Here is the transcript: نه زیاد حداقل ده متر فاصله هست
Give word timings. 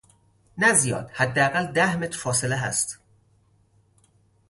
نه 0.57 0.73
زیاد 0.73 1.09
حداقل 1.13 1.65
ده 1.65 1.95
متر 1.95 2.17
فاصله 2.17 2.55
هست 2.55 2.99